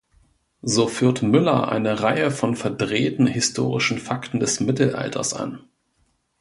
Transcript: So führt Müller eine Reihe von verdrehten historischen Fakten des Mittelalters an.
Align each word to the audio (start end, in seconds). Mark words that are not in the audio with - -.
So 0.63 0.87
führt 0.87 1.21
Müller 1.21 1.69
eine 1.71 2.01
Reihe 2.01 2.31
von 2.31 2.55
verdrehten 2.55 3.27
historischen 3.27 3.99
Fakten 3.99 4.39
des 4.39 4.59
Mittelalters 4.59 5.35
an. 5.35 5.61